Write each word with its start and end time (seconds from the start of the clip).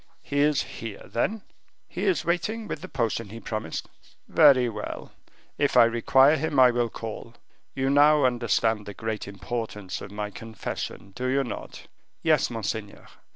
"He 0.23 0.39
is 0.39 0.63
here, 0.63 1.03
then?" 1.05 1.43
"He 1.87 2.05
is 2.05 2.25
waiting 2.25 2.67
with 2.67 2.81
the 2.81 2.87
potion 2.89 3.29
he 3.29 3.39
promised." 3.39 3.87
"Very 4.27 4.67
well; 4.67 5.11
if 5.59 5.77
I 5.77 5.83
require 5.83 6.37
him, 6.37 6.59
I 6.59 6.71
will 6.71 6.89
call; 6.89 7.35
you 7.75 7.87
now 7.87 8.25
understand 8.25 8.87
the 8.87 8.95
great 8.95 9.27
importance 9.27 10.01
of 10.01 10.09
my 10.11 10.31
confession, 10.31 11.11
do 11.11 11.27
you 11.27 11.43
not?" 11.43 11.85
"Yes, 12.23 12.49
monseigneur." 12.49 13.09